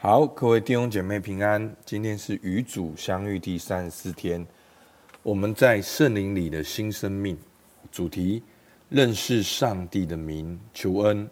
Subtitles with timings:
[0.00, 1.74] 好，各位弟兄姐妹平安。
[1.84, 4.46] 今天是与主相遇第三十四天，
[5.24, 7.36] 我们在圣灵里的新生命
[7.90, 8.40] 主题：
[8.88, 11.28] 认识上帝的名，求恩。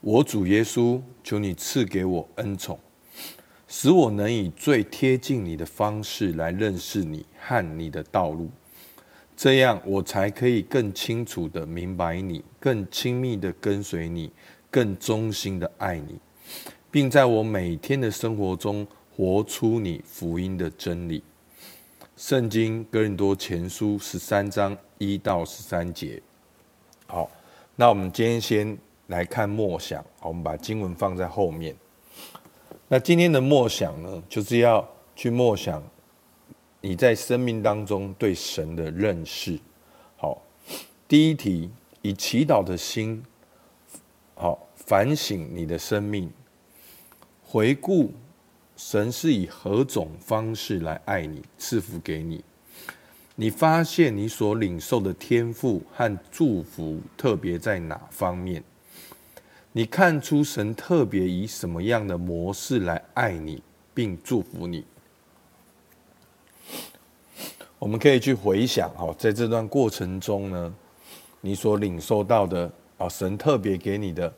[0.00, 2.76] 我主耶稣，求你赐给我恩宠，
[3.68, 8.50] 使我能以最贴近你的方式来认识你和你的道路，
[9.36, 14.32] 这样我才可以更清楚地明白你，更亲密地跟随你，
[14.68, 16.18] 更忠心地爱你。
[16.90, 21.22] 并在我每天的生活中活出你福音的真理。
[22.16, 26.20] 圣经哥林多前书十三章一到十三节。
[27.06, 27.30] 好，
[27.76, 28.76] 那我们今天先
[29.06, 30.04] 来看默想。
[30.20, 31.74] 我们把经文放在后面。
[32.88, 35.82] 那今天的默想呢，就是要去默想
[36.80, 39.58] 你在生命当中对神的认识。
[40.16, 40.42] 好，
[41.06, 41.70] 第一题，
[42.02, 43.22] 以祈祷的心，
[44.34, 46.30] 好，反省你的生命。
[47.52, 48.12] 回顾
[48.76, 52.44] 神是以何种方式来爱你、赐福给你？
[53.34, 58.62] 你发现你所领受的天赋和祝福特别在哪方面？
[59.72, 63.60] 你看出神特别以什么样的模式来爱你
[63.92, 64.84] 并祝福你？
[67.80, 70.72] 我们可以去回想哦，在这段过程中呢，
[71.40, 74.32] 你所领受到的啊，神特别给你的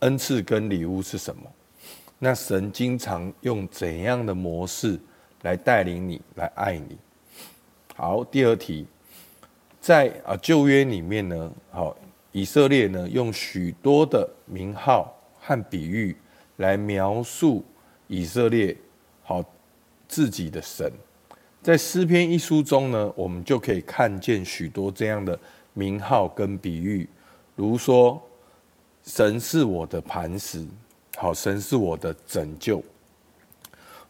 [0.00, 1.50] 恩赐跟礼物是什么？
[2.24, 4.96] 那神经常用怎样的模式
[5.40, 6.96] 来带领你，来爱你？
[7.96, 8.86] 好，第二题，
[9.80, 11.96] 在啊旧约里面呢，好，
[12.30, 16.16] 以色列呢用许多的名号和比喻
[16.58, 17.64] 来描述
[18.06, 18.76] 以色列
[19.24, 19.44] 好
[20.06, 20.92] 自己的神，
[21.60, 25.36] 在诗篇一书中呢，我们就可以看见许多这样的
[25.72, 27.08] 名号跟比喻，
[27.56, 28.22] 如说
[29.02, 30.64] 神是我的磐石。
[31.22, 32.82] 好，神是我的拯救，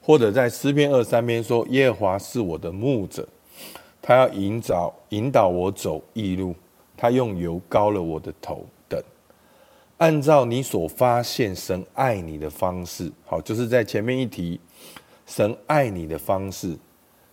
[0.01, 3.29] 或者在诗篇二三篇说，耶和华是我的牧者，
[4.01, 6.55] 他要引导引导我走义路，
[6.97, 8.99] 他用油膏了我的头等。
[9.99, 14.59] 按照你所发现神爱你的方式，好，就是在前面一题，
[15.27, 16.75] 神爱你的方式，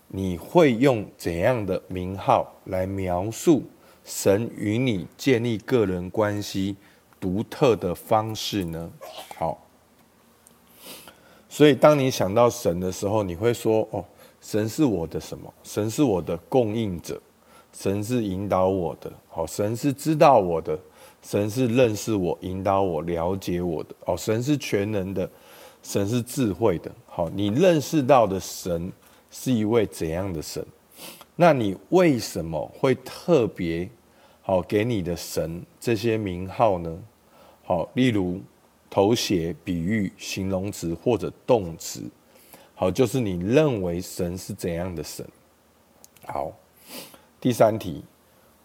[0.10, 3.64] 你会用怎样的名号来描述
[4.04, 6.76] 神与你建立个人关系
[7.18, 8.92] 独特的方式呢？
[9.38, 9.58] 好。
[11.52, 14.06] 所以，当你想到神的时候，你会说：“哦，
[14.40, 15.52] 神是我的什么？
[15.64, 17.20] 神是我的供应者，
[17.74, 19.12] 神是引导我的。
[19.28, 20.78] 好，神是知道我的，
[21.24, 23.96] 神是认识我、引导我、了解我的。
[24.06, 25.28] 哦，神是全能的，
[25.82, 26.92] 神是智慧的。
[27.08, 28.92] 好，你认识到的神
[29.32, 30.64] 是一位怎样的神？
[31.36, 33.90] 那你为什么会特别
[34.44, 36.96] 好给你的神这些名号呢？
[37.64, 38.40] 好，例如。
[38.90, 42.10] 头衔、比喻、形容词或者动词，
[42.74, 45.24] 好，就是你认为神是怎样的神？
[46.26, 46.52] 好，
[47.40, 48.04] 第三题，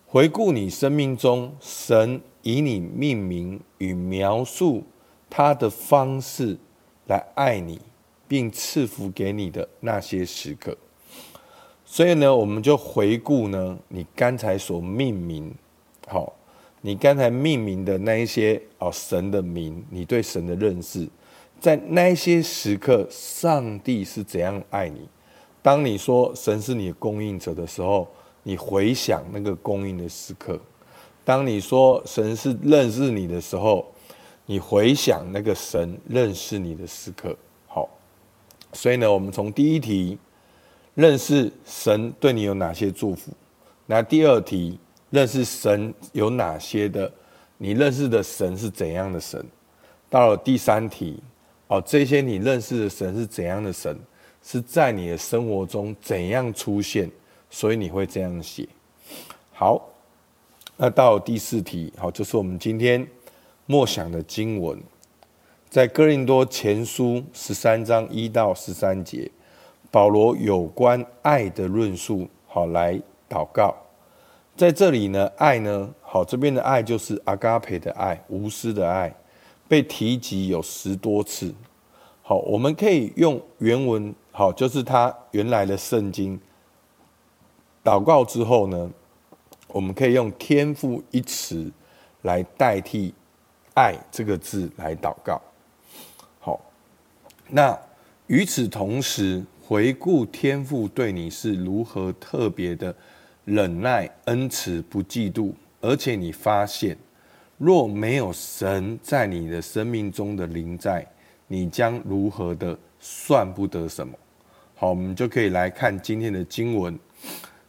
[0.06, 4.82] 回顾你生命中神以你命名与描述
[5.28, 6.56] 他的方式
[7.06, 7.80] 来爱你，
[8.26, 10.76] 并赐福给你的那些时刻。
[11.84, 15.54] 所以呢，我们就回顾呢，你刚才所命名，
[16.08, 16.32] 好。
[16.86, 21.08] 你刚才命名的那一些哦，神的名，你对神的认识，
[21.58, 25.08] 在那一些时刻，上帝是怎样爱你？
[25.62, 28.06] 当你说神是你的供应者的时候，
[28.42, 30.58] 你回想那个供应的时刻；
[31.24, 33.90] 当你说神是认识你的时候，
[34.44, 37.34] 你回想那个神认识你的时刻。
[37.66, 37.88] 好，
[38.74, 40.18] 所以呢，我们从第一题
[40.94, 43.32] 认识神对你有哪些祝福，
[43.86, 44.78] 那第二题。
[45.14, 47.10] 认识神有哪些的？
[47.56, 49.40] 你认识的神是怎样的神？
[50.10, 51.22] 到了第三题，
[51.68, 53.96] 哦，这些你认识的神是怎样的神？
[54.42, 57.08] 是在你的生活中怎样出现？
[57.48, 58.66] 所以你会这样写。
[59.52, 59.88] 好，
[60.76, 63.06] 那到第四题，好，就是我们今天
[63.66, 64.76] 默想的经文，
[65.70, 69.30] 在哥林多前书十三章一到十三节，
[69.92, 73.83] 保罗有关爱的论述，好，来祷告。
[74.56, 79.12] 在这里呢，爱呢，好，这边的爱就是阿嘎培的爱，无私的爱，
[79.66, 81.52] 被提及有十多次。
[82.22, 86.40] 好，我们可以用原文，好，就是他原来的圣经。
[87.82, 88.88] 祷告之后呢，
[89.66, 91.68] 我们可以用天赋一词
[92.22, 93.12] 来代替
[93.74, 95.42] 爱这个字来祷告。
[96.38, 96.60] 好，
[97.48, 97.76] 那
[98.28, 102.94] 与此同时，回顾天赋对你是如何特别的。
[103.44, 106.96] 忍耐、恩慈、不嫉妒，而且你发现，
[107.58, 111.06] 若没有神在你的生命中的临在，
[111.46, 114.14] 你将如何的算不得什么。
[114.74, 116.98] 好，我们就可以来看今天的经文。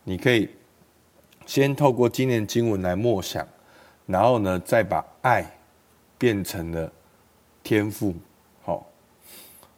[0.03, 0.49] 你可以
[1.45, 3.45] 先透过今天的经文来默想，
[4.05, 5.45] 然后呢，再把爱
[6.17, 6.91] 变成了
[7.61, 8.13] 天赋。
[8.63, 8.87] 好，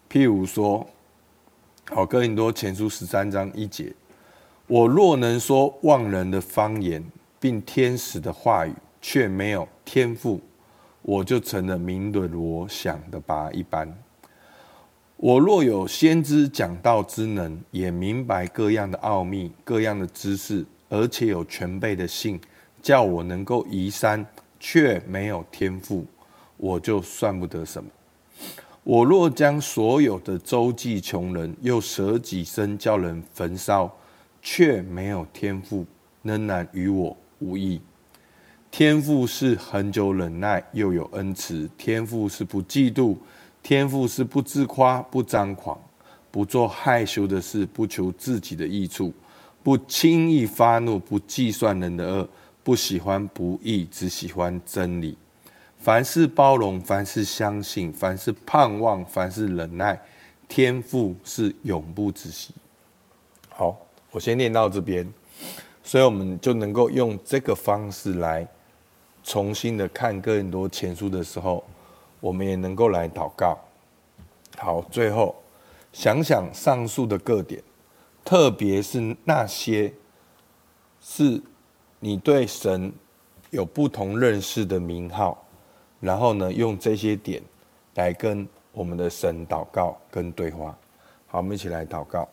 [0.09, 0.87] 譬如说，
[1.89, 3.91] 好，哥林多前书十三章一节：
[4.67, 7.01] 我若能说万人的方言，
[7.39, 10.41] 并天使的话语，却没有天赋，
[11.01, 13.97] 我就成了明伦罗想的拔一般。
[15.15, 22.37] 我若有先知讲道之能，也明白各样的奥秘、各样的知识，而且有全备的信，
[22.81, 24.25] 叫我能够移山，
[24.59, 26.05] 却没有天赋，
[26.57, 27.89] 我就算不得什么。
[28.83, 33.91] 我若将所有的周济穷人，又舍己身叫人焚烧，
[34.49, 35.85] 却没有天赋，
[36.23, 37.81] 仍然与我无异。
[38.71, 43.17] 天赋是恒久忍耐，又有恩慈；天赋是不嫉妒。
[43.61, 45.77] 天赋是不自夸、不张狂、
[46.31, 49.13] 不做害羞的事、不求自己的益处、
[49.61, 52.29] 不轻易发怒、不计算人的恶、
[52.63, 55.17] 不喜欢不义，只喜欢真理。
[55.77, 59.99] 凡事包容，凡事相信，凡事盼望，凡事忍耐。
[60.47, 62.53] 天赋是永不止息。
[63.49, 63.77] 好，
[64.11, 65.07] 我先念到这边，
[65.83, 68.47] 所以我们就能够用这个方式来
[69.23, 71.63] 重新的看哥林多前书的时候。
[72.19, 73.55] 我们也能够来祷告。
[74.57, 75.35] 好，最后
[75.93, 77.61] 想想上述的各点，
[78.25, 79.93] 特别是那些
[80.99, 81.39] 是
[81.99, 82.91] 你对神
[83.51, 85.45] 有不同认识的名号，
[85.99, 87.39] 然后呢，用这些点
[87.93, 90.75] 来跟我们的神祷告跟对话。
[91.27, 92.27] 好，我们一起来祷告。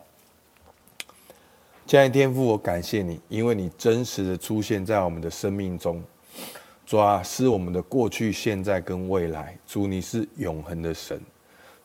[1.87, 6.03] 亲爱的天父，我感谢你，因为你真实的出现在我们的生命中。
[6.87, 9.55] 主啊，是我们的过去、现在跟未来。
[9.67, 11.21] 主，你是永恒的神。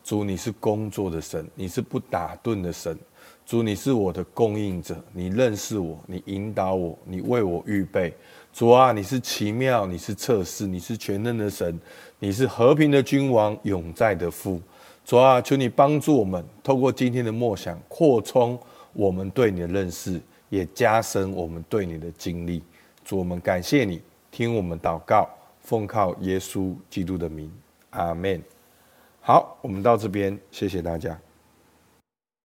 [0.01, 2.98] 主，你是工作的神，你是不打盹的神。
[3.46, 8.13] 主，你是我的供应者，你认识我，你引导我，你为我预备。
[8.54, 11.78] 主啊，你是奇妙，你是测试，你是全能的神，
[12.19, 14.62] 你是和平的君王，永在的父。
[15.04, 18.57] 主啊，求你帮助我们，透过今天的默想，扩充
[18.94, 20.20] 我们对你的认识，
[20.50, 22.64] 也加深我们对你的经历。
[23.04, 24.02] 主，我们感谢你。
[24.32, 25.28] 听我们祷告，
[25.60, 27.52] 奉靠耶稣基督的名，
[27.90, 28.42] 阿门。
[29.22, 31.20] 好，我们到这边，谢谢大家。